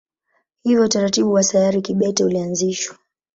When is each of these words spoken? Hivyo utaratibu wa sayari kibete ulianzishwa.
Hivyo 0.63 0.83
utaratibu 0.85 1.33
wa 1.33 1.43
sayari 1.43 1.81
kibete 1.81 2.23
ulianzishwa. 2.23 2.97